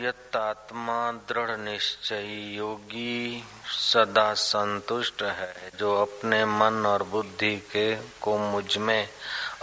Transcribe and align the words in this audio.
यत्तात्मा 0.00 1.12
दृढ़ 1.12 1.56
निश्चय 1.56 2.56
योगी 2.56 3.44
सदा 3.66 4.34
संतुष्ट 4.34 5.22
है, 5.22 5.70
जो 5.78 6.02
अपने 6.02 6.44
मन 6.44 6.86
और 6.86 7.02
बुद्धि 7.02 7.56
के 7.56 7.94
को 7.94 8.38
मुझमें 8.38 9.08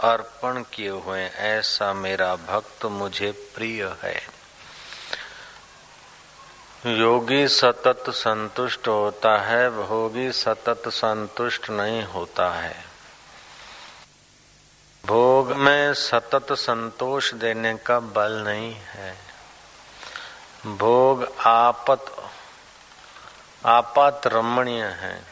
अर्पण 0.00 0.62
किए 0.62 0.88
हुए 0.88 1.24
ऐसा 1.26 1.92
मेरा 1.92 2.36
भक्त 2.36 2.84
मुझे 2.84 3.32
प्रिय 3.32 3.96
है। 4.02 4.16
योगी 6.86 7.48
सतत 7.48 8.04
संतुष्ट 8.08 8.88
होता 8.88 9.38
है, 9.38 9.70
भोगी 9.70 10.32
सतत 10.32 10.82
संतुष्ट 10.88 11.70
नहीं 11.70 12.04
होता 12.04 12.50
है। 12.50 12.84
भोग 15.06 15.52
में 15.52 15.94
सतत 15.94 16.46
संतोष 16.52 17.34
देने 17.34 17.76
का 17.76 18.00
बल 18.00 18.32
नहीं 18.32 18.74
है। 18.74 19.25
भोग 20.66 21.26
आपत 21.46 22.04
आपात 23.66 24.26
रमणीय 24.26 24.84
है 24.84 25.22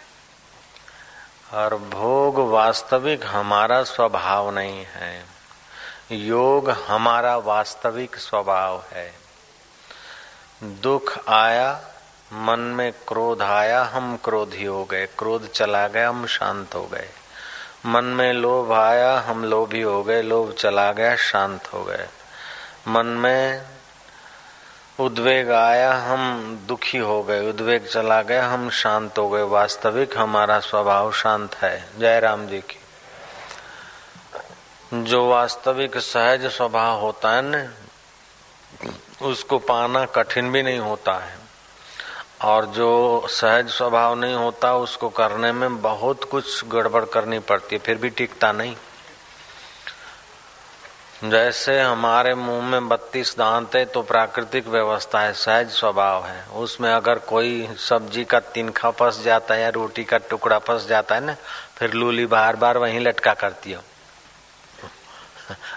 और 1.52 1.76
भोग 1.76 2.50
वास्तविक 2.50 3.26
हमारा 3.26 3.82
स्वभाव 3.82 4.50
नहीं 4.50 4.86
है। 4.88 5.24
योग 6.12 6.70
हमारा 6.70 7.36
वास्तविक 7.36 8.16
स्वभाव 8.16 8.84
है। 8.92 9.14
दुख 10.62 11.28
आया, 11.28 11.80
मन 12.32 12.60
में 12.60 12.92
क्रोध 12.92 13.42
आया, 13.42 13.82
हम 13.82 14.16
क्रोधी 14.24 14.64
हो 14.64 14.84
गए। 14.84 15.06
क्रोध 15.06 15.50
चला 15.50 15.88
गया, 15.88 16.08
हम 16.08 16.26
शांत 16.26 16.74
हो 16.74 16.86
गए। 16.86 17.10
मन 17.86 18.04
में 18.04 18.32
लोभ 18.32 18.72
आया, 18.72 19.20
हम 19.20 19.44
लोभी 19.44 19.82
हो 19.82 20.02
गए। 20.02 20.22
लोभ 20.22 20.52
चला 20.52 20.92
गया, 20.92 21.16
शांत 21.16 21.72
हो 21.72 21.84
गए। 21.84 22.08
मन 22.88 23.06
में 23.06 23.73
उद्वेग 25.00 25.50
आया, 25.50 25.94
हम 25.94 26.54
दुखी 26.68 26.98
हो 26.98 27.22
गए, 27.22 27.48
उद्वेग 27.48 27.86
चला 27.86 28.22
गया, 28.22 28.48
हम 28.48 28.70
शांत 28.70 29.18
हो 29.18 29.28
गए। 29.28 29.42
वास्तविक 29.42 30.18
हमारा 30.18 30.60
स्वभाव 30.60 31.12
शांत 31.12 31.54
है। 31.54 31.88
जय 31.98 32.20
राम 32.20 32.46
जी 32.46 32.58
की। 32.58 32.80
जो 35.04 35.28
वास्तविक 35.28 35.98
सहज 35.98 36.46
स्वभाव 36.46 37.00
होता 37.00 37.30
है 37.30 37.42
न, 37.44 37.74
उसको 39.22 39.58
पाना 39.58 40.04
कठिन 40.04 40.52
भी 40.52 40.62
नहीं 40.62 40.78
होता 40.78 41.12
है। 41.12 41.36
और 42.42 42.66
जो 42.66 43.22
सहज 43.30 43.68
स्वभाव 43.68 44.14
नहीं 44.14 44.34
होता, 44.34 44.74
उसको 44.74 45.08
करने 45.08 45.52
में 45.52 45.82
बहुत 45.82 46.24
कुछ 46.24 46.64
गड़बड़ 46.66 47.04
करनी 47.04 47.38
पड़ती 47.38 47.76
है, 47.76 47.78
फिर 47.78 47.94
भी 47.94 48.10
टिकता 48.10 48.52
नहीं। 48.52 48.76
जैसे 51.24 51.78
हमारे 51.80 52.34
मुँह 52.34 52.62
में 52.62 52.88
बत्तीस 52.88 53.34
दांत 53.38 53.74
है 53.76 53.84
तो 53.84 54.02
प्राकृतिक 54.02 54.66
व्यवस्था 54.66 55.20
है, 55.20 55.32
सहज 55.32 55.70
स्वभाव 55.70 56.26
है। 56.26 56.44
उसमें 56.54 56.90
अगर 56.92 57.18
कोई 57.18 57.68
सब्ज़ी 57.78 58.24
का 58.24 58.40
तिनखा 58.40 58.90
फंस 58.90 59.22
जाता 59.24 59.54
है 59.54 59.62
या 59.62 59.68
रोटी 59.68 60.04
का 60.04 60.18
टुकड़ा 60.20 60.58
फंस 60.58 60.86
जाता 60.88 61.14
है 61.14 61.24
ना, 61.24 61.36
फिर 61.78 61.92
लूली 61.92 62.26
बार 62.26 62.56
बार 62.56 62.78
वहीं 62.78 63.00
लटका 63.00 63.34
करती 63.34 63.72
हो। 63.72 63.82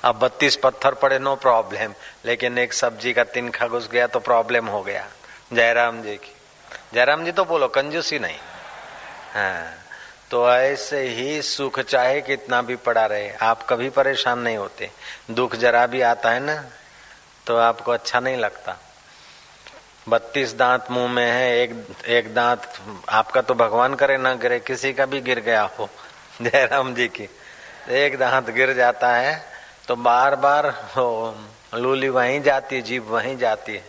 अब 0.03 0.19
बत्तीस 0.19 0.55
पत्थर 0.55 0.93
पड़े 0.93 1.19
नो 1.19 1.35
प्रॉब्लम 1.35 1.93
लेकिन 2.25 2.57
एक 2.57 2.73
सब्ज़ी 2.73 3.13
का 3.13 3.23
तिनखा 3.23 3.67
घुस 3.67 3.89
गया 3.91 4.07
तो 4.07 4.19
प्रॉब्लम 4.19 4.67
हो 4.67 4.81
गया। 4.81 5.07
जयराम 5.53 6.01
जी 6.01 6.15
की। 6.15 6.35
जयराम 6.93 7.25
जी 7.25 7.31
तो 7.31 7.45
बोलो, 7.45 7.67
कंजूसी 7.67 8.19
नहीं। 8.19 8.37
हाँ। 9.33 9.86
तो 10.31 10.49
ऐसे 10.51 11.01
ही 11.07 11.41
सुख 11.41 11.79
चाहे 11.79 12.19
कितना 12.21 12.61
भी 12.61 12.75
पड़ा 12.75 13.05
रहे, 13.05 13.29
आप 13.31 13.65
कभी 13.69 13.89
परेशान 13.89 14.39
नहीं 14.39 14.57
होते। 14.57 14.89
दुख 15.31 15.55
जरा 15.55 15.85
भी 15.87 16.01
आता 16.01 16.31
है 16.31 16.39
ना 16.39 16.55
तो 17.47 17.55
आपको 17.57 17.91
अच्छा 17.91 18.19
नहीं 18.19 18.37
लगता। 18.37 18.77
बत्तीस 20.09 20.53
दांत 20.55 20.91
मुँह 20.91 21.11
में 21.11 21.25
है, 21.25 21.57
एक 21.59 22.05
एक 22.07 22.33
दांत 22.33 22.67
आपका 23.09 23.41
तो 23.41 23.53
भगवान 23.53 23.95
करे 23.95 24.17
ना 24.17 24.33
गिरे, 24.35 24.59
किसी 24.59 24.93
का 24.93 25.05
भी 25.05 25.21
गिर 25.21 25.39
गया 25.39 25.61
हो, 25.79 25.89
जयराम 26.41 26.93
जी 26.95 27.07
की। 27.07 27.29
एक 27.95 28.17
दांत 28.19 28.49
गिर 28.49 28.73
जाता 28.73 29.15
है 29.15 29.41
तो 29.87 29.95
बार 29.95 30.35
बार 30.35 30.73
लूली 31.75 32.09
वहीं 32.09 32.41
जाती 32.41 32.75
है 32.75 32.81
जीव 32.81 33.03
वहीं 33.09 33.37
जाती 33.37 33.75
है, 33.75 33.83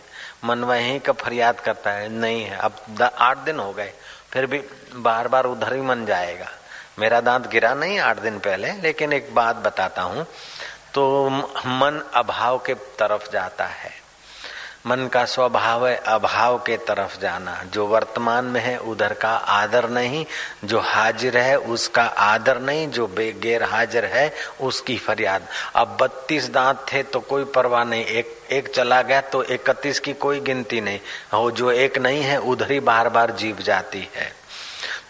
मन 0.45 0.63
वहीं 0.63 0.99
का 0.99 1.13
फरियाद 1.13 1.59
करता 1.59 1.91
है, 1.91 2.09
नहीं 2.09 2.43
है, 2.43 2.57
अब 2.57 3.01
आठ 3.03 3.37
दिन 3.37 3.59
हो 3.59 3.71
गए। 3.73 3.91
फिर 4.33 4.45
भी 4.45 4.61
बार 4.95 5.27
बार 5.27 5.45
उधर 5.45 5.73
ही 5.73 5.81
मन 5.81 6.05
जाएगा। 6.05 6.47
मेरा 6.99 7.21
दांत 7.21 7.47
गिरा 7.47 7.73
नहीं 7.73 7.99
आठ 7.99 8.19
दिन 8.19 8.39
पहले, 8.39 8.71
लेकिन 8.71 9.13
एक 9.13 9.35
बात 9.35 9.55
बताता 9.55 10.01
हूँ। 10.01 10.25
तो 10.93 11.29
मन 11.65 12.03
अभाव 12.13 12.57
के 12.57 12.73
तरफ़ 12.73 13.31
जाता 13.31 13.65
है। 13.65 14.08
मन 14.87 15.07
का 15.07 15.25
स्वभाव 15.25 15.87
है, 15.87 15.95
अभाव 15.95 16.57
के 16.57 16.77
तरफ़ 16.77 17.19
जाना। 17.19 17.63
जो 17.73 17.85
वर्तमान 17.85 18.45
में 18.45 18.61
है, 18.61 18.77
उधर 18.77 19.13
का 19.13 19.29
आदर 19.29 19.89
नहीं। 19.89 20.25
जो 20.65 20.79
हाजिर 20.79 21.37
है, 21.37 21.55
उसका 21.59 22.03
आदर 22.03 22.59
नहीं। 22.59 22.87
जो 22.87 23.07
बेगैर 23.07 23.63
हाजिर 23.63 24.05
है, 24.05 24.33
उसकी 24.61 24.97
फरियाद। 24.97 25.47
अब 25.75 25.97
बत्तीस 26.01 26.49
दांत 26.49 26.85
थे 26.93 27.03
तो 27.03 27.19
कोई 27.19 27.43
परवाह 27.43 27.83
नहीं। 27.83 28.05
एक 28.05 28.39
एक 28.51 28.75
चला 28.75 29.01
गया 29.01 29.21
तो 29.21 29.43
इकतीस 29.43 29.99
की 29.99 30.13
कोई 30.13 30.39
गिनती 30.39 30.81
नहीं। 30.81 30.99
हो, 31.33 31.51
जो 31.51 31.71
एक 31.71 31.97
नहीं 31.97 32.23
है, 32.23 32.37
उधर 32.37 32.71
ही 32.71 32.79
बार 32.79 33.09
बार 33.09 33.31
जीव 33.31 33.55
जाती 33.55 34.09
है। 34.15 34.33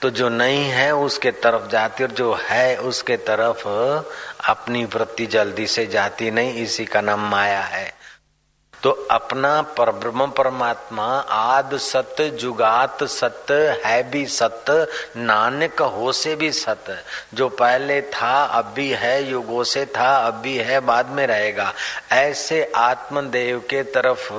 तो 0.01 0.09
जो 0.09 0.30
नहीं 0.30 0.69
है, 0.69 0.96
उसके 0.96 1.31
तरफ़ 1.31 1.69
जाती 1.69 2.03
और 2.03 2.12
जो 2.12 2.34
है, 2.34 2.78
उसके 2.78 3.18
तरफ़ 3.18 3.68
अपनी 4.50 4.86
वृत्ति 4.86 5.25
जल्दी 5.25 5.68
से 5.68 5.86
जाती 5.86 6.31
नहीं। 6.31 6.53
इसी 6.53 6.86
का 6.86 7.01
नाम 7.01 7.19
माया 7.19 7.62
है। 7.62 7.98
तो 8.84 9.07
अपना 9.12 9.62
पर 9.62 9.91
ब्रह्म 9.91 10.28
परमात्मा, 10.28 11.06
आद 11.29 11.78
सत्य 11.78 12.29
जुगात 12.29 13.03
सत्य 13.03 13.81
है 13.85 14.12
भी 14.12 14.25
सत्य 14.25 14.88
नानक 15.17 15.81
हो 15.81 16.12
से 16.12 16.35
भी 16.35 16.51
सत्य 16.51 16.97
जो 17.34 17.50
पहले 17.50 18.01
था, 18.01 18.44
अब 18.44 18.72
भी 18.75 18.89
है, 18.89 19.29
युगो 19.29 19.63
से 19.63 19.85
था, 19.85 20.28
अब 20.28 20.34
भी 20.34 20.57
है, 20.57 20.79
बाद 20.79 21.07
में 21.07 21.28
रहेगा। 21.28 21.73
ऐसे 22.12 22.72
आत्मदेव 22.75 23.59
के 23.59 23.84
तरफ़ 23.84 24.34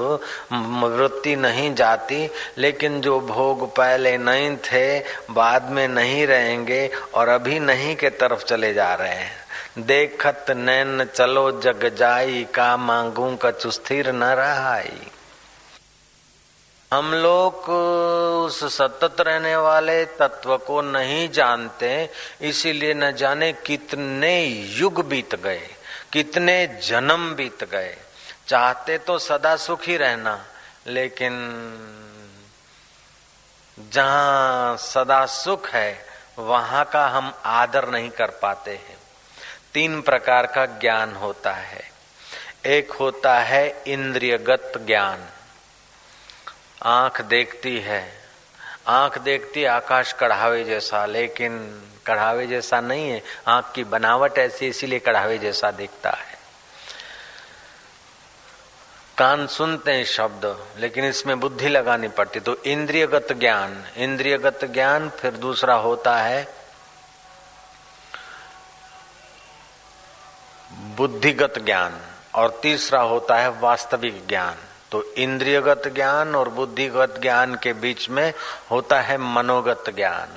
वृत्ति 0.54 1.36
नहीं 1.36 1.74
जाती, 1.74 2.30
लेकिन 2.58 3.00
जो 3.00 3.20
भोग 3.20 3.76
पहले 3.76 4.18
नहीं 4.18 4.56
थे, 4.56 4.98
बाद 5.30 5.70
में 5.70 5.88
नहीं 5.88 6.26
रहेंगे 6.26 6.90
और 7.14 7.28
अभी 7.28 7.60
नहीं 7.60 7.96
के 7.96 8.10
तरफ़ 8.10 8.44
चले 8.44 8.74
जा 8.74 8.94
रहे 8.94 9.14
हैं। 9.14 9.39
देखत 9.78 10.46
नैन 10.50 11.04
चलो 11.04 11.50
जग 11.60 11.84
जाई, 11.94 12.44
का 12.44 12.76
मांगू 12.76 13.36
कछु 13.36 13.70
स्थिर 13.70 14.12
न 14.12 14.24
रहाई। 14.24 15.10
हम 16.90 17.12
लोग 17.14 17.68
उस 18.44 18.62
सतत 18.76 19.20
रहने 19.20 19.54
वाले 19.56 20.04
तत्व 20.18 20.56
को 20.58 20.80
नहीं 20.82 21.28
जानते, 21.30 22.10
इसीलिए 22.40 22.94
न 22.94 23.10
जाने 23.12 23.52
कितने 23.52 24.44
युग 24.76 25.04
बीत 25.08 25.34
गए, 25.34 25.68
कितने 26.12 26.66
जन्म 26.82 27.34
बीत 27.34 27.64
गए। 27.64 27.96
चाहते 28.48 28.98
तो 28.98 29.18
सदा 29.18 29.56
सुखी 29.56 29.96
रहना, 29.96 30.38
लेकिन 30.86 31.36
जहाँ 33.78 34.76
सदा 34.76 35.24
सुख 35.26 35.68
है, 35.68 36.06
वहाँ 36.38 36.84
का 36.84 37.06
हम 37.08 37.32
आदर 37.44 37.88
नहीं 37.88 38.10
कर 38.10 38.30
पाते 38.42 38.70
हैं। 38.70 38.99
तीन 39.74 40.02
प्रकार 40.02 40.46
का 40.46 40.66
ज्ञान 40.66 41.12
होता 41.12 41.52
है। 41.52 41.90
एक 42.66 42.92
होता 42.92 43.38
है 43.38 43.82
इंद्रियगत 43.86 44.72
ज्ञान। 44.86 45.26
आँख 46.82 47.20
देखती 47.20 47.80
है। 47.80 48.12
आँख 48.86 49.18
देखती 49.18 49.64
आकाश 49.64 50.12
कढ़ावे 50.12 50.64
जैसा, 50.64 51.06
लेकिन 51.06 51.82
कढ़ावे 52.06 52.46
जैसा 52.46 52.80
नहीं 52.80 53.10
है। 53.10 53.22
आँख 53.48 53.72
की 53.74 53.84
बनावट 53.84 54.38
ऐसी, 54.38 54.66
इसीलिए 54.66 54.98
कढ़ावे 54.98 55.38
जैसा 55.38 55.70
दिखता 55.70 56.10
है। 56.10 56.38
कान 59.18 59.46
सुनते 59.46 59.92
हैं 59.92 60.04
शब्द, 60.04 60.66
लेकिन 60.78 61.04
इसमें 61.04 61.40
बुद्धि 61.40 61.68
लगानी 61.68 62.08
पड़ती। 62.08 62.40
तो 62.40 62.62
इंद्रियगत 62.62 63.32
ज्ञान। 63.32 63.84
इंद्रियगत 63.96 64.64
ज्ञान 64.64 65.10
फिर 65.10 65.30
दूसरा 65.30 65.74
होता 65.74 66.16
है 66.16 66.59
बुद्धिगत 70.96 71.58
ज्ञान, 71.58 72.00
और 72.34 72.58
तीसरा 72.62 73.00
होता 73.00 73.36
है 73.36 73.48
वास्तविक 73.50 74.26
ज्ञान। 74.28 74.56
तो 74.92 75.02
इंद्रियगत 75.14 75.82
ज्ञान 75.94 76.34
और 76.34 76.48
बुद्धिगत 76.48 77.18
ज्ञान 77.22 77.54
के 77.54 77.72
बीच 77.72 78.08
में 78.10 78.32
होता 78.70 79.00
है 79.00 79.18
मनोगत 79.18 79.84
ज्ञान। 79.96 80.36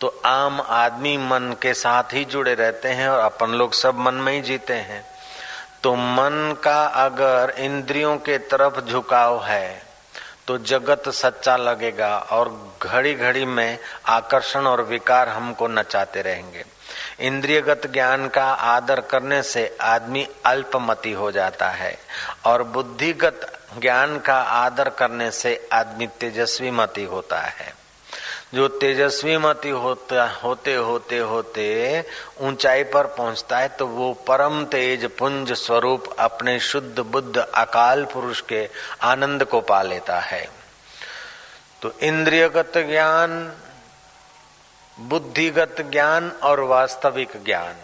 तो 0.00 0.08
आम 0.24 0.60
आदमी 0.60 1.16
मन 1.18 1.54
के 1.62 1.74
साथ 1.74 2.12
ही 2.12 2.24
जुड़े 2.24 2.54
रहते 2.54 2.88
हैं 2.88 3.08
और 3.08 3.18
अपन 3.18 3.50
लोग 3.50 3.72
सब 3.74 3.98
मन 3.98 4.14
में 4.14 4.32
ही 4.32 4.40
जीते 4.40 4.74
हैं। 4.74 5.04
तो 5.82 5.94
मन 5.94 6.56
का 6.62 6.82
अगर 6.96 7.54
इंद्रियों 7.58 8.16
के 8.18 8.38
तरफ़ 8.38 8.80
झुकाव 8.80 9.44
है 9.44 9.82
तो 10.46 10.56
जगत 10.58 11.08
सच्चा 11.08 11.56
लगेगा 11.56 12.16
और 12.30 12.50
घड़ी 12.82 13.14
घड़ी 13.14 13.44
में 13.44 13.78
आकर्षण 14.06 14.66
और 14.66 14.82
विकार 14.82 15.28
हमको 15.28 15.68
नचाते 15.68 16.22
रहेंगे। 16.22 16.64
इंद्रियगत 17.20 17.86
ज्ञान 17.86 18.28
का 18.28 18.44
आदर 18.44 19.00
करने 19.00 19.42
से 19.42 19.76
आदमी 19.80 20.26
अल्पमति 20.46 21.12
हो 21.12 21.30
जाता 21.32 21.68
है 21.68 21.96
और 22.44 22.62
बुद्धिगत 22.62 23.52
ज्ञान 23.78 24.18
का 24.18 24.40
आदर 24.40 24.88
करने 24.88 25.30
से 25.30 25.68
आदमी 25.72 26.06
तेजस्वी 26.20 26.70
मति 26.70 27.04
होता 27.04 27.40
है। 27.40 27.72
जो 28.54 28.68
तेजस्वी 28.68 29.36
मति 29.36 29.70
होता, 29.70 30.26
होते 30.44 30.74
होते 30.74 31.18
होते 31.18 32.04
ऊंचाई 32.40 32.84
पर 32.84 33.06
पहुँचता 33.06 33.58
है 33.58 33.68
तो 33.68 33.86
वो 33.86 34.12
परम 34.28 34.64
तेज 34.64 35.04
पुंज 35.16 35.52
स्वरूप 35.52 36.04
अपने 36.18 36.58
शुद्ध 36.60 36.98
बुद्ध 37.00 37.36
अकाल 37.36 38.04
पुरुष 38.04 38.40
के 38.40 38.68
आनंद 39.02 39.44
को 39.44 39.60
पा 39.60 39.82
लेता 39.82 40.18
है। 40.20 40.48
तो 41.82 41.92
इंद्रियगत 42.02 42.72
ज्ञान 42.78 43.52
बुद्धिगत 45.00 45.76
ज्ञान 45.80 46.32
और 46.42 46.60
वास्तविक 46.60 47.44
ज्ञान। 47.44 47.74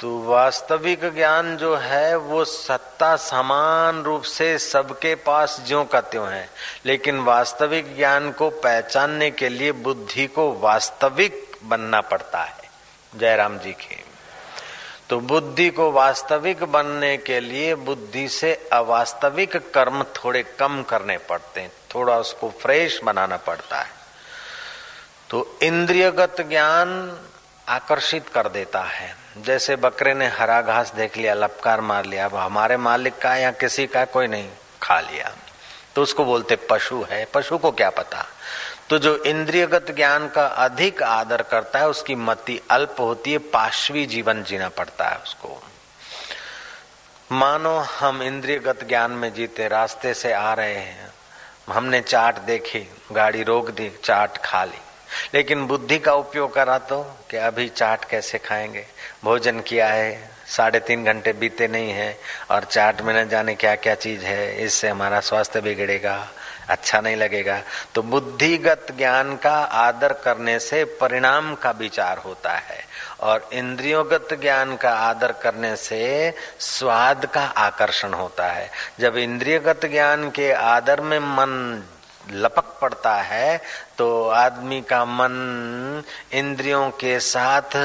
तो 0.00 0.22
वास्तविक 0.22 1.14
ज्ञान 1.14 1.56
जो 1.56 1.76
है, 1.76 2.16
वो 2.16 2.44
सत्ता 2.44 3.16
समान 3.16 4.02
रूप 4.02 4.22
से 4.22 4.58
सबके 4.58 5.14
पास 5.14 5.62
ज्यो 5.66 5.84
का 5.84 6.00
त्यों 6.00 6.28
है। 6.28 6.50
लेकिन 6.86 7.18
वास्तविक 7.18 7.96
ज्ञान 7.96 8.32
को 8.32 8.50
पहचानने 8.50 9.30
के 9.30 9.48
लिए 9.48 9.72
बुद्धि 9.72 10.26
को 10.26 10.52
वास्तविक 10.52 11.56
बनना 11.64 12.00
पड़ता 12.00 12.42
है। 12.42 12.70
जयराम 13.16 13.58
जी 13.58 13.72
के। 13.72 13.98
तो 15.10 15.20
बुद्धि 15.20 15.70
को 15.70 15.92
वास्तविक 15.92 16.64
बनने 16.64 17.16
के 17.16 17.40
लिए 17.40 17.74
बुद्धि 17.74 18.28
से 18.28 18.68
अवास्तविक 18.72 19.56
कर्म 19.56 20.02
थोड़े 20.02 20.42
कम 20.42 20.82
करने 20.82 21.18
पड़ते 21.18 21.60
हैं। 21.60 21.72
थोड़ा 21.94 22.18
उसको 22.18 22.50
फ्रेश 22.50 23.00
बनाना 23.04 23.36
पड़ता 23.36 23.80
है। 23.80 24.05
तो 25.30 25.58
इंद्रियगत 25.62 26.36
ज्ञान 26.40 27.18
आकर्षित 27.68 28.28
कर 28.28 28.48
देता 28.48 28.80
है। 28.80 29.16
जैसे 29.38 29.76
बकरे 29.76 30.14
ने 30.14 30.26
हरा 30.26 30.62
घास 30.62 30.92
देख 30.94 31.16
लिया, 31.16 31.34
लपकार 31.34 31.80
मार 31.80 32.04
लिया, 32.04 32.24
अब 32.24 32.36
हमारे 32.36 32.76
मालिक 32.76 33.18
का 33.18 33.36
या 33.36 33.50
किसी 33.50 33.86
का 33.86 34.04
कोई 34.04 34.26
नहीं, 34.26 34.48
खा 34.82 35.00
लिया। 35.00 35.32
तो 35.94 36.02
उसको 36.02 36.24
बोलते 36.24 36.56
पशु 36.56 37.06
है। 37.10 37.24
पशु 37.24 37.58
को 37.58 37.70
क्या 37.70 37.90
पता? 37.90 38.26
तो 38.90 38.98
जो 38.98 39.16
इंद्रियगत 39.16 39.86
ज्ञान 39.90 40.28
का 40.28 40.46
अधिक 40.46 41.02
आदर 41.02 41.42
करता 41.42 41.78
है, 41.78 41.88
उसकी 41.88 42.14
मति 42.14 42.60
अल्प 42.70 42.96
होती 43.00 43.32
है 43.32 43.38
पाशवी 43.38 44.06
जीवन 44.06 44.42
जीना 44.42 44.68
पड़ता 44.68 45.08
है 45.08 45.16
उसको। 45.16 45.62
मानो 47.32 47.78
हम 47.78 48.22
इंद्रियगत 48.22 48.84
ज्ञान 48.88 49.10
में 49.10 49.34
जीते, 49.34 49.68
रास्ते 49.68 50.14
से 50.14 50.32
आ 50.32 50.54
रहे 50.54 50.74
हैं। 50.74 51.12
हमने 51.72 52.00
चाट 52.00 52.38
देखी, 52.38 52.90
गाड़ी 53.12 53.42
रोक 53.42 53.70
दी, 53.70 53.92
चाट 54.04 54.38
खा 54.38 54.64
ली। 54.64 54.78
लेकिन 55.34 55.66
बुद्धि 55.66 55.98
का 55.98 56.12
उपयोग 56.12 56.54
करा 56.54 56.78
तो 56.78 57.02
कि 57.30 57.36
अभी 57.36 57.68
चाट 57.68 58.04
कैसे 58.04 58.38
खाएँगे? 58.38 58.86
भोजन 59.24 59.60
किया 59.60 59.88
है, 59.88 60.30
साढ़े 60.46 60.80
तीन 60.80 61.04
घंटे 61.04 61.32
बीते 61.32 61.68
नहीं 61.68 61.90
है, 61.90 62.18
और 62.50 62.64
चाट 62.64 63.00
में 63.02 63.14
न 63.14 63.28
जाने 63.28 63.54
क्या 63.54 63.74
क्या 63.76 63.94
चीज़ 63.94 64.24
है, 64.24 64.64
इससे 64.64 64.88
हमारा 64.88 65.20
स्वास्थ्य 65.20 65.60
बिगड़ेगा 65.60 66.28
अच्छा 66.68 67.00
नहीं 67.00 67.16
लगेगा। 67.16 67.62
तो 67.94 68.02
बुद्धिगत 68.02 68.86
ज्ञान 68.98 69.36
का 69.36 69.56
आदर 69.58 70.12
करने 70.12 70.58
से 70.58 70.84
परिणाम 70.84 71.54
का 71.54 71.70
विचार 71.70 72.18
होता 72.18 72.52
है, 72.52 72.84
और 73.20 73.48
इंद्रियोगत 73.52 74.28
ज्ञान 74.40 74.76
का 74.76 74.90
आदर 74.90 75.32
करने 75.32 75.76
से 75.76 76.34
स्वाद 76.60 77.26
का 77.26 77.44
आकर्षण 77.44 78.12
होता 78.12 78.46
है। 78.46 78.70
जब 79.00 79.16
इंद्रियगत 79.16 79.86
ज्ञान 79.86 80.30
के 80.30 80.52
आदर 80.52 81.00
में 81.00 81.18
मन 81.18 81.82
लपक 82.30 82.78
पड़ता 82.82 83.14
है 83.14 83.60
तो 83.98 84.28
आदमी 84.28 84.80
का 84.80 85.04
मन 85.04 86.02
इंद्रियों 86.32 86.90
के 86.90 87.18
साथ 87.20 87.76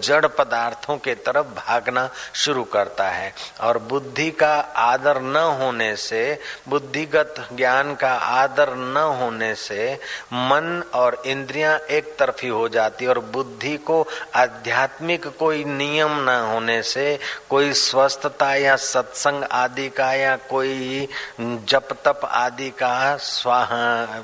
जड़ 0.00 0.26
पदार्थों 0.26 0.96
के 0.96 1.14
तरफ़ 1.14 1.46
भागना 1.46 2.08
शुरू 2.34 2.64
करता 2.64 3.08
है। 3.08 3.32
और 3.60 3.78
बुद्धि 3.78 4.30
का 4.30 4.54
आदर 4.76 5.20
न 5.20 5.36
होने 5.36 5.94
से, 5.96 6.38
बुद्धिगत 6.68 7.34
ज्ञान 7.52 7.94
का 7.94 8.12
आदर 8.12 8.74
न 8.74 8.96
होने 9.20 9.54
से 9.54 9.94
मन 10.32 10.82
और 10.94 11.22
इंद्रियाँ 11.26 11.78
एक 11.90 12.16
तरफी 12.18 12.48
हो 12.48 12.68
जाती 12.68 13.06
और 13.06 13.18
बुद्धि 13.18 13.76
को 13.76 14.06
आध्यात्मिक 14.34 15.26
कोई 15.38 15.64
नियम 15.64 16.20
न 16.20 16.38
होने 16.52 16.82
से, 16.82 17.18
कोई 17.50 17.72
स्वस्थता 17.72 18.54
या 18.54 18.76
सत्संग 18.76 19.44
आदि 19.44 19.88
का 19.88 20.12
या 20.12 20.36
कोई 20.36 21.08
जप 21.40 21.88
तप 22.04 22.20
आदि 22.24 22.70
का 22.70 23.16
स्वाहा 23.16 24.22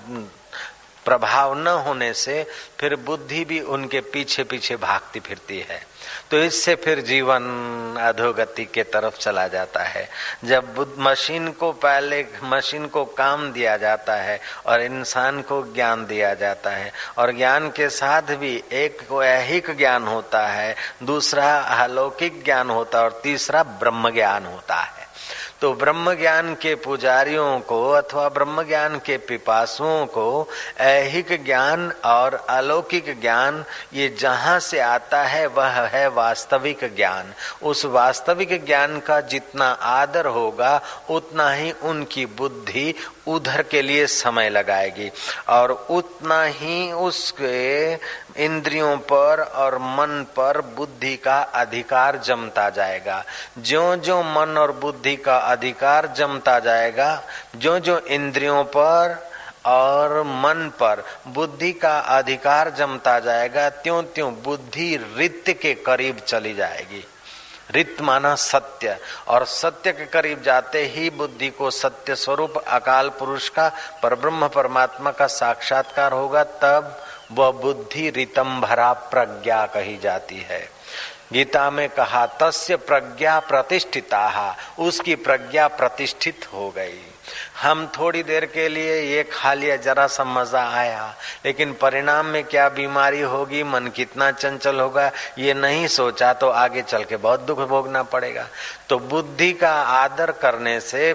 प्रभाव 1.04 1.58
न 1.58 1.66
होने 1.66 2.14
से 2.14 2.46
फिर 2.80 2.96
बुद्धि 2.96 3.44
भी 3.44 3.60
उनके 3.60 4.00
पीछे 4.00 4.44
पीछे 4.44 4.76
भागती 4.76 5.20
फिरती 5.20 5.60
है। 5.60 5.94
तो 6.30 6.38
इससे 6.38 6.74
फिर 6.74 7.00
जीवन 7.00 7.42
अधोगति 8.00 8.64
के 8.64 8.82
तरफ़ 8.82 9.18
चला 9.18 9.48
जाता 9.48 9.82
है। 9.82 10.10
जब 10.44 10.94
मशीन 10.98 11.48
को 11.48 11.72
पहले, 11.72 12.26
मशीन 12.42 12.86
को 12.86 13.04
काम 13.04 13.52
दिया 13.52 13.76
जाता 13.76 14.14
है 14.14 14.40
और 14.66 14.82
इंसान 14.82 15.42
को 15.42 15.74
ज्ञान 15.74 16.06
दिया 16.06 16.34
जाता 16.34 16.70
है 16.70 16.92
और 17.18 17.32
ज्ञान 17.32 17.68
के 17.68 17.88
साथ 17.88 18.22
भी 18.22 18.64
एक 18.72 19.20
ऐहिक 19.24 19.76
ज्ञान 19.76 20.04
होता 20.04 20.46
है, 20.46 20.76
दूसरा 21.02 21.58
अलौकिक 21.58 22.44
ज्ञान 22.44 22.70
होता 22.70 22.98
है 22.98 23.04
और 23.04 23.20
तीसरा 23.22 23.62
ब्रह्म 23.62 24.10
ज्ञान 24.10 24.46
होता 24.46 24.74
है। 24.74 25.03
तो 25.60 25.74
ब्रह्म 25.74 26.14
ज्ञान 26.14 26.54
के 26.54 26.74
पुजारियों 26.74 27.60
को 27.60 27.90
अथवा 27.90 28.28
ब्रह्म 28.28 28.62
ज्ञान 28.62 28.98
के 28.98 29.16
पिपासुओं 29.16 30.06
को 30.06 30.48
ऐहिक 30.78 31.44
ज्ञान 31.44 31.92
और 32.04 32.34
अलौकिक 32.34 33.20
ज्ञान, 33.20 33.64
ये 33.92 34.16
जहाँ 34.20 34.60
से 34.60 34.80
आता 34.80 35.22
है, 35.22 35.46
वह 35.46 35.68
है 35.68 36.08
वास्तविक 36.08 36.96
ज्ञान। 36.96 37.34
उस 37.62 37.84
वास्तविक 37.84 38.66
ज्ञान 38.66 39.00
का 39.00 39.20
जितना 39.20 39.66
आदर 39.70 40.26
होगा, 40.26 40.80
उतना 41.10 41.50
ही 41.50 41.72
उनकी 41.72 42.26
बुद्धि 42.26 42.94
उधर 43.26 43.62
के 43.62 43.82
लिए 43.82 44.06
समय 44.06 44.50
लगाएगी। 44.50 45.10
और 45.48 45.72
उतना 45.90 46.42
ही 46.44 46.92
उसके 46.92 47.92
इंद्रियों 48.44 48.96
पर 48.98 49.42
और 49.42 49.78
मन 49.78 50.24
पर 50.36 50.60
बुद्धि 50.76 51.16
का 51.16 51.40
अधिकार 51.54 52.18
जमता 52.18 52.68
जाएगा। 52.70 53.24
जो 53.58 53.96
जो 53.96 54.22
मन 54.22 54.56
और 54.58 54.72
बुद्धि 54.72 55.16
का 55.16 55.36
अधिकार 55.36 56.06
जमता 56.16 56.58
जाएगा 56.58 57.22
जो 57.56 57.78
जो 57.78 57.98
इंद्रियों 57.98 58.64
पर 58.64 59.16
और 59.66 60.22
मन 60.22 60.70
पर 60.80 61.02
बुद्धि 61.28 61.72
का 61.72 61.98
अधिकार 61.98 62.70
जमता 62.70 63.18
जाएगा 63.20 63.68
त्यों 63.68 64.02
त्यों 64.04 64.32
बुद्धि 64.34 64.96
रित्य 65.16 65.52
के 65.52 65.74
करीब 65.74 66.18
चली 66.18 66.54
जाएगी। 66.54 67.04
रित 67.70 68.00
माना 68.00 68.34
सत्य। 68.34 68.98
और 69.28 69.44
सत्य 69.44 69.92
के 69.92 70.06
करीब 70.06 70.42
जाते 70.42 70.86
ही 70.86 71.10
बुद्धि 71.10 71.50
को 71.50 71.70
सत्य 71.70 72.16
स्वरूप, 72.16 72.54
अकाल 72.56 73.08
पुरुष 73.08 73.48
का, 73.48 73.72
परब्रह्म 74.02 74.48
परमात्मा 74.48 75.10
का 75.10 75.26
साक्षात्कार 75.26 76.12
होगा, 76.12 76.44
तब 76.44 77.04
वह 77.32 77.50
बुद्धि 77.50 78.10
रितम 78.10 78.60
भरा 78.60 78.92
प्रज्ञा 78.92 79.66
कही 79.66 79.96
जाती 79.96 80.40
है। 80.40 80.70
गीता 81.32 81.70
में 81.70 81.88
कहा, 81.88 82.26
तस्य 82.26 82.76
प्रज्ञा 82.76 83.40
प्रतिष्ठिता, 83.40 84.56
उसकी 84.78 85.14
प्रज्ञा 85.14 85.68
प्रतिष्ठित 85.68 86.48
हो 86.52 86.70
गई। 86.70 87.13
हम 87.62 87.86
थोड़ी 87.98 88.22
देर 88.22 88.44
के 88.46 88.68
लिए 88.68 89.00
ये 89.06 89.22
खा 89.24 89.52
लिया, 89.54 89.76
जरा 89.76 90.06
सा 90.06 90.24
मज़ा 90.24 90.62
आया। 90.70 91.14
लेकिन 91.44 91.72
परिणाम 91.72 92.26
में 92.26 92.42
क्या 92.44 92.68
बीमारी 92.68 93.20
होगी, 93.20 93.62
मन 93.62 93.86
कितना 93.86 94.30
चंचल 94.32 94.80
होगा, 94.80 95.10
ये 95.38 95.54
नहीं 95.54 95.86
सोचा 95.88 96.32
तो 96.32 96.48
आगे 96.48 96.82
चल 96.82 97.04
के 97.04 97.16
बहुत 97.16 97.40
दुख 97.40 97.60
भोगना 97.60 98.02
पड़ेगा। 98.02 98.48
तो 98.88 98.98
बुद्धि 98.98 99.52
का 99.52 99.72
आदर 99.72 100.32
करने 100.32 100.78
से 100.80 101.12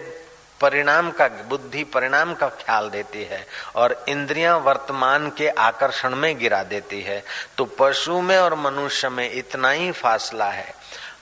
परिणाम 0.62 1.10
का, 1.12 1.28
बुद्धि 1.50 1.84
परिणाम 1.84 2.34
का 2.34 2.48
ख्याल 2.50 2.90
देती 2.90 3.24
है 3.24 3.46
और 3.76 4.06
इंद्रियाँ 4.10 4.58
वर्तमान 4.60 5.30
के 5.30 5.48
आकर्षण 5.48 6.16
में 6.16 6.38
गिरा 6.40 6.62
देती 6.64 7.02
है। 7.02 7.24
तो 7.58 7.66
पशु 7.80 8.20
में 8.22 8.38
और 8.38 8.56
मनुष्य 8.56 9.10
में 9.10 9.32
इतना 9.32 9.70
ही 9.70 9.92
फासला 9.92 10.50
है। 10.50 10.74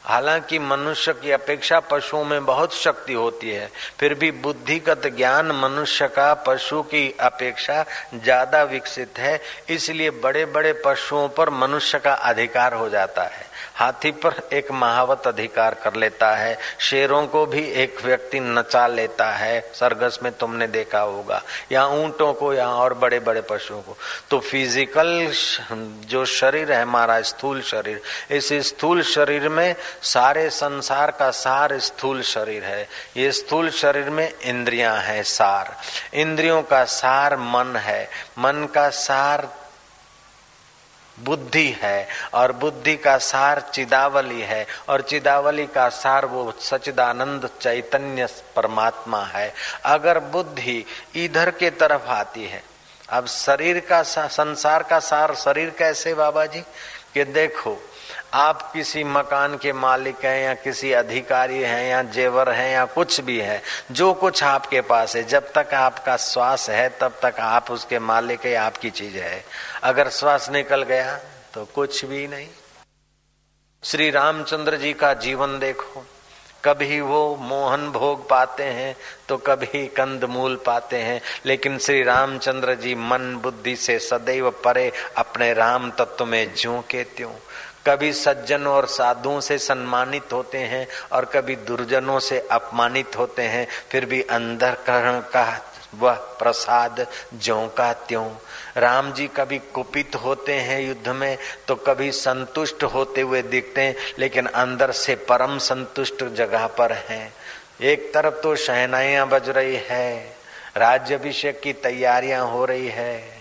हालाँकि 0.07 0.59
मनुष्य 0.59 1.13
की 1.13 1.31
अपेक्षा 1.31 1.79
पशुओं 1.81 2.23
में 2.25 2.45
बहुत 2.45 2.75
शक्ति 2.75 3.13
होती 3.13 3.49
है, 3.49 3.69
फिर 3.99 4.13
भी 4.13 4.31
बुद्धिगत 4.31 5.07
ज्ञान 5.07 5.51
मनुष्य 5.53 6.07
का 6.07 6.33
पशु 6.47 6.81
की 6.83 7.09
अपेक्षा 7.19 7.83
ज़्यादा 8.15 8.63
विकसित 8.63 9.19
है, 9.19 9.39
इसलिए 9.69 10.09
बड़े 10.23 10.45
बड़े 10.45 10.73
पशुओं 10.85 11.27
पर 11.29 11.49
मनुष्य 11.49 11.99
का 11.99 12.13
अधिकार 12.13 12.73
हो 12.73 12.89
जाता 12.89 13.23
है। 13.23 13.45
हाथी 13.77 14.11
पर 14.13 14.33
एक 14.53 14.71
महावत 14.71 15.27
अधिकार 15.27 15.73
कर 15.73 15.95
लेता 15.95 16.35
है, 16.35 16.57
शेरों 16.79 17.25
को 17.27 17.45
भी 17.45 17.63
एक 17.73 18.01
व्यक्ति 18.03 18.39
नचा 18.39 18.85
लेता 18.87 19.29
है। 19.31 19.59
सरगस 19.73 20.19
में 20.23 20.31
तुमने 20.31 20.67
देखा 20.67 20.99
होगा, 20.99 21.41
या 21.71 21.85
ऊंटों 21.87 22.33
को, 22.33 22.53
या 22.53 22.67
और 22.67 22.93
बड़े 22.93 23.19
बड़े 23.19 23.41
पशुओं 23.41 23.81
को। 23.81 23.97
तो 24.29 24.39
फ़िज़िकल 24.39 25.31
जो 26.07 26.25
शरीर 26.25 26.71
है 26.71 26.81
हमारा, 26.81 27.21
स्थूल 27.21 27.61
शरीर, 27.61 28.01
इस 28.31 28.51
स्थूल 28.67 29.01
शरीर 29.03 29.47
में 29.49 29.75
सारे 30.03 30.49
संसार 30.49 31.11
का 31.11 31.29
सार 31.31 31.77
स्थूल 31.79 32.21
शरीर 32.23 32.63
है। 32.63 32.87
ये 33.17 33.31
स्थूल 33.31 33.69
शरीर 33.69 34.09
में 34.09 34.31
इंद्रियाँ 34.41 34.97
हैं, 34.97 35.23
सार। 35.23 35.75
इंद्रियों 36.13 36.61
का 36.63 36.83
सार 36.85 37.37
मन 37.37 37.75
है। 37.75 38.03
मन 38.39 38.67
का 38.75 38.89
सार 38.89 39.47
बुद्धि 41.19 41.67
है 41.81 42.07
और 42.33 42.51
बुद्धि 42.51 42.95
का 42.97 43.17
सार 43.17 43.59
चिदावली 43.73 44.41
है 44.41 44.65
और 44.89 45.01
चिदावली 45.01 45.65
का 45.67 45.89
सार 45.89 46.25
वो 46.25 46.53
सचिदानंद 46.61 47.49
चैतन्य 47.61 48.27
परमात्मा 48.55 49.23
है। 49.23 49.53
अगर 49.85 50.19
बुद्धि 50.19 50.85
इधर 51.15 51.51
के 51.51 51.69
तरफ़ 51.69 52.07
आती 52.07 52.45
है, 52.45 52.63
अब 53.09 53.25
शरीर 53.25 53.79
का 53.79 54.01
संसार 54.03 54.83
का 54.83 54.99
सार, 54.99 55.35
शरीर 55.35 55.69
कैसे 55.69 56.13
बाबा 56.13 56.45
जी? 56.45 56.61
के 57.13 57.23
देखो 57.25 57.77
आप 58.33 58.71
किसी 58.73 59.03
मकान 59.03 59.57
के 59.57 59.73
मालिक 59.73 60.25
हैं 60.25 60.43
या 60.43 60.53
किसी 60.53 60.91
अधिकारी 60.91 61.61
हैं 61.61 61.89
या 61.89 62.01
जेवर 62.03 62.51
हैं 62.51 62.71
या 62.73 62.85
कुछ 62.85 63.19
भी 63.21 63.39
है, 63.39 63.61
जो 63.91 64.13
कुछ 64.13 64.43
आपके 64.43 64.81
पास 64.81 65.15
है, 65.15 65.23
जब 65.23 65.51
तक 65.51 65.73
आपका 65.73 66.17
श्वास 66.17 66.69
है, 66.69 66.89
तब 67.01 67.19
तक 67.21 67.39
आप 67.39 67.71
उसके 67.71 67.99
मालिक 67.99 68.45
है, 68.45 68.55
आपकी 68.55 68.89
चीज़ 68.89 69.17
है। 69.17 69.43
अगर 69.83 70.09
श्वास 70.09 70.49
निकल 70.49 70.83
गया 70.83 71.19
तो 71.53 71.65
कुछ 71.65 72.05
भी 72.05 72.27
नहीं। 72.27 72.47
श्री 73.83 74.09
रामचंद्र 74.11 74.77
जी 74.77 74.93
का 74.93 75.13
जीवन 75.13 75.59
देखो। 75.59 76.05
कभी 76.65 76.99
वो 77.01 77.35
मोहन 77.35 77.89
भोग 77.89 78.27
पाते 78.29 78.63
हैं 78.63 78.95
तो 79.29 79.37
कभी 79.37 79.85
कंद 79.87 80.23
मूल 80.25 80.55
पाते 80.55 80.97
हैं, 80.97 81.21
लेकिन 81.45 81.77
श्री 81.77 82.01
रामचंद्र 82.03 82.73
जी 82.75 82.95
मन 82.95 83.35
बुद्धि 83.35 83.75
से 83.75 83.97
सदैव 83.99 84.49
परे 84.65 84.91
अपने 85.17 85.53
राम 85.53 85.91
तत्व 85.91 86.25
में 86.25 86.55
ज्यो 86.55 86.83
के 86.89 87.03
त्यों। 87.03 87.31
कभी 87.87 88.11
सज्जन 88.13 88.67
और 88.67 88.85
साधुओं 88.87 89.39
से 89.39 89.57
सम्मानित 89.59 90.33
होते 90.33 90.57
हैं 90.57 90.87
और 91.11 91.25
कभी 91.25 91.55
दुर्जनों 91.57 92.19
से 92.19 92.39
अपमानित 92.51 93.17
होते 93.17 93.41
हैं, 93.43 93.67
फिर 93.91 94.05
भी 94.05 94.21
अंदर 94.21 94.75
करण 94.87 95.19
का 95.19 95.45
वह 95.95 96.13
प्रसाद 96.39 97.05
ज्यो 97.33 97.67
का 97.77 97.91
त्यों। 98.07 98.29
राम 98.77 99.11
जी 99.13 99.27
कभी 99.27 99.57
कुपित 99.73 100.15
होते 100.15 100.53
हैं 100.53 100.79
युद्ध 100.81 101.07
में 101.09 101.37
तो 101.67 101.75
कभी 101.77 102.11
संतुष्ट 102.11 102.83
होते 102.83 103.21
हुए 103.21 103.41
दिखते 103.41 103.81
हैं, 103.81 103.95
लेकिन 104.19 104.45
अंदर 104.45 104.91
से 104.91 105.15
परम 105.29 105.57
संतुष्ट 105.59 106.23
जगह 106.25 106.67
पर 106.77 106.91
हैं। 107.09 107.33
एक 107.83 108.13
तरफ़ 108.13 108.41
तो 108.43 108.55
शहनाइया 108.55 109.25
बज 109.25 109.49
रही 109.49 109.75
है, 109.89 110.35
राज्यभिषेक 110.77 111.59
की 111.61 111.73
तैयारियाँ 111.73 112.45
हो 112.47 112.65
रही 112.65 112.87
है। 112.87 113.36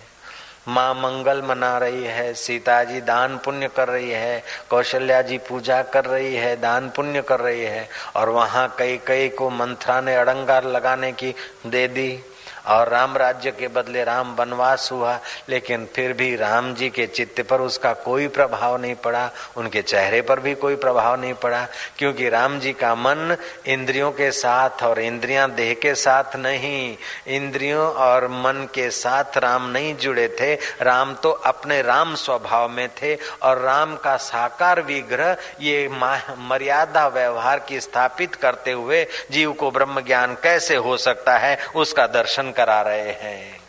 माँ 0.67 0.93
मंगल 0.93 1.41
मना 1.41 1.77
रही 1.77 2.03
है 2.03 2.33
सीता 2.33 2.83
जी 2.83 3.01
दान 3.01 3.37
पुण्य 3.37 3.67
कर 3.67 3.87
रही 3.87 4.09
है 4.09 4.43
कौशल्या 4.69 5.21
जी 5.21 5.37
पूजा 5.37 5.81
कर 5.83 6.05
रही 6.05 6.35
है, 6.35 6.55
दान 6.55 6.89
पुण्य 6.89 7.21
कर 7.21 7.39
रही 7.39 7.61
है, 7.61 7.87
और 8.15 8.29
वहाँ 8.29 8.75
कई 8.79 8.97
कई 8.97 9.29
को 9.29 9.49
मंत्रा 9.49 10.01
ने 10.01 10.15
अड़ंगार 10.15 10.65
लगाने 10.65 11.11
की 11.11 11.33
दे 11.67 11.87
दी। 11.87 12.19
और 12.67 12.89
राम 12.89 13.17
राज्य 13.17 13.51
के 13.51 13.67
बदले 13.69 14.03
राम 14.03 14.35
वनवास 14.35 14.89
हुआ, 14.91 15.19
लेकिन 15.49 15.87
फिर 15.95 16.13
भी 16.13 16.35
राम 16.35 16.73
जी 16.73 16.89
के 16.89 17.05
चित्त 17.07 17.41
पर 17.49 17.61
उसका 17.61 17.93
कोई 18.03 18.27
प्रभाव 18.29 18.77
नहीं 18.81 18.95
पड़ा, 18.95 19.29
उनके 19.57 19.81
चेहरे 19.81 20.21
पर 20.21 20.39
भी 20.39 20.53
कोई 20.55 20.75
प्रभाव 20.77 21.19
नहीं 21.21 21.33
पड़ा, 21.35 21.65
क्योंकि 21.97 22.29
राम 22.29 22.59
जी 22.59 22.73
का 22.73 22.93
मन 22.95 23.35
इंद्रियों 23.67 24.11
के 24.11 24.31
साथ 24.33 24.83
और 24.83 24.99
इंद्रियाँ 24.99 25.49
देह 25.51 25.73
के 25.73 25.93
साथ 25.95 26.35
नहीं, 26.35 26.97
इंद्रियों 27.27 27.87
और 27.95 28.27
मन 28.27 28.67
के 28.73 28.89
साथ 28.91 29.37
राम 29.37 29.69
नहीं 29.69 29.95
जुड़े 29.97 30.27
थे, 30.39 30.53
राम 30.81 31.13
तो 31.13 31.31
अपने 31.31 31.81
राम 31.81 32.15
स्वभाव 32.15 32.69
में 32.69 32.87
थे, 32.93 33.15
और 33.43 33.59
राम 33.59 33.95
का 33.95 34.15
साकार 34.17 34.81
विग्रह, 34.81 35.35
ये 35.61 35.87
मर्यादा 35.89 37.07
व्यवहार 37.07 37.59
की 37.59 37.79
स्थापित 37.79 38.35
करते 38.35 38.71
हुए 38.71 39.05
जीव 39.31 39.51
को 39.53 39.71
ब्रह्म 39.71 40.01
ज्ञान 40.01 40.33
कैसे 40.43 40.75
हो 40.77 40.97
सकता 40.97 41.37
है, 41.37 41.57
उसका 41.75 42.07
दर्शन 42.09 42.51
करा 42.57 42.81
रहे 42.81 43.11
हैं। 43.11 43.67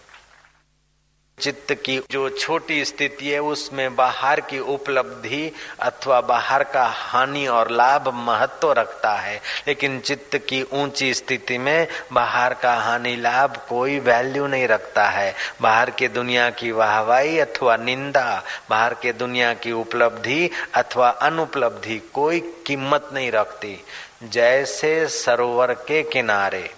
चित्त 1.40 1.74
की 1.74 2.02
जो 2.10 2.28
छोटी 2.28 2.84
स्थिति 2.84 3.30
है, 3.30 3.40
उसमें 3.40 3.96
बाहर 3.96 4.40
की 4.40 4.58
उपलब्धि 4.58 5.52
अथवा 5.80 6.20
बाहर 6.20 6.64
का 6.64 6.84
हानि 6.84 7.46
और 7.46 7.70
लाभ 7.70 8.08
महत्व 8.14 8.72
रखता 8.72 9.12
है। 9.12 9.40
लेकिन 9.68 10.00
चित्त 10.00 10.38
की 10.38 10.62
ऊँची 10.62 11.14
स्थिति 11.14 11.58
में 11.58 11.88
बाहर 12.12 12.54
का 12.54 12.74
हानि 12.74 13.16
लाभ 13.16 13.56
कोई 13.68 13.98
वैल्यू 13.98 14.46
नहीं 14.46 14.68
रखता 14.68 15.04
है। 15.08 15.34
बाहर 15.62 15.90
के 15.90 16.08
दुनिया 16.08 16.50
की 16.50 16.70
वाहवाही 16.70 17.38
अथवा 17.38 17.76
निंदा, 17.76 18.42
बाहर 18.70 18.94
के 18.94 19.12
दुनिया 19.12 19.54
की 19.54 19.72
उपलब्धि 19.72 20.50
अथवा 20.74 21.08
अनुपलब्धि 21.08 22.10
कोई 22.14 22.40
कीमत 22.40 23.10
नहीं 23.12 23.32
रखती। 23.32 23.84
जैसे 24.24 25.08
सरोवर 25.08 25.72
के 25.72 26.02
किनारे। 26.02 26.77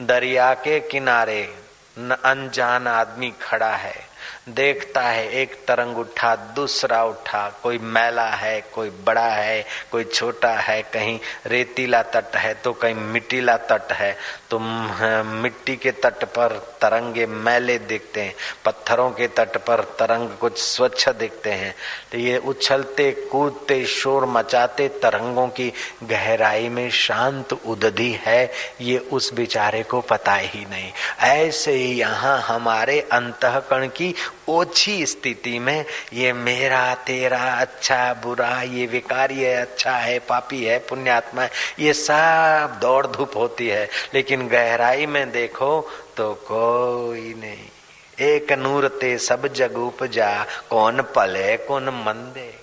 दरिया 0.00 0.54
के 0.54 0.80
किनारे 0.80 1.54
अनजान 1.98 2.86
आदमी 2.86 3.32
खड़ा 3.42 3.76
है। 3.76 4.05
देखता 4.46 5.00
है, 5.02 5.26
एक 5.32 5.54
तरंग 5.68 5.96
उठा, 5.98 6.34
दूसरा 6.56 7.02
उठा, 7.04 7.48
कोई 7.62 7.78
मैला 7.78 8.26
है, 8.26 8.60
कोई 8.74 8.90
बड़ा 9.06 9.26
है, 9.26 9.64
कोई 9.92 10.04
छोटा 10.04 10.52
है, 10.56 10.80
कहीं 10.84 11.18
रेतीला 11.46 12.02
तट 12.04 12.36
है 12.36 12.52
तो 12.54 12.72
कहीं 12.72 12.94
मिट्टीला 12.94 13.56
तट 13.70 13.92
है 13.92 14.14
तो 14.50 14.58
मिट्टी 14.58 15.76
के 15.76 15.90
तट 15.92 16.24
पर 16.28 16.52
तरंगे 16.80 17.26
मैले 17.26 17.78
दिखते 17.80 18.20
हैं, 18.20 18.34
पत्थरों 18.64 19.10
के 19.10 19.26
तट 19.28 19.56
पर 19.58 19.80
तरंग 19.98 20.28
कुछ 20.40 20.58
स्वच्छ 20.58 21.08
दिखते 21.08 21.52
हैं 21.52 21.74
तो 22.12 22.18
ये 22.18 22.36
उछलते, 22.38 23.10
कूदते, 23.32 23.84
शोर 23.86 24.26
मचाते 24.28 24.88
तरंगों 25.02 25.48
की 25.50 25.72
गहराई 26.04 26.68
में 26.68 26.88
शांत 26.92 27.52
उदधि 27.54 28.10
है, 28.20 28.50
ये 28.80 28.98
उस 28.98 29.32
बेचारे 29.34 29.82
को 29.82 30.00
पता 30.04 30.34
ही 30.34 30.64
नहीं। 30.66 30.90
ऐसे 31.24 31.72
ही 31.72 31.92
यहाँ 31.94 32.40
हमारे 32.42 33.00
अंतकरण 33.02 33.88
की 33.88 34.14
ओछी 34.48 35.06
स्थिति 35.06 35.58
में 35.58 35.84
ये 36.12 36.32
मेरा, 36.32 36.94
तेरा 36.94 37.38
अच्छा 37.38 38.14
बुरा, 38.14 38.62
ये 38.62 38.86
विकारी 38.86 39.42
है 39.42 39.62
अच्छा 39.62 39.92
है, 39.92 40.18
पापी 40.18 40.64
है, 40.64 40.78
पुण्यात्मा 40.78 41.42
है, 41.42 41.50
ये 41.78 41.92
सब 41.92 42.78
दौड़ 42.80 43.06
धूप 43.06 43.36
होती 43.36 43.68
है। 43.68 43.88
लेकिन 44.14 44.48
गहराई 44.48 45.06
में 45.06 45.30
देखो 45.30 45.92
तो 46.16 46.34
कोई 46.34 47.34
नहीं। 47.34 47.68
एक 48.20 48.52
नूर 48.52 48.88
ते 48.88 49.18
सब 49.18 49.46
जग 49.46 49.78
उपजा, 49.78 50.46
कौन 50.70 51.02
पले, 51.02 51.56
कौन 51.56 51.84
मंदे। 51.84 52.55